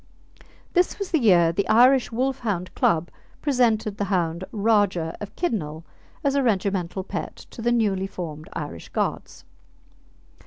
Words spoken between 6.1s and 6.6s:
as a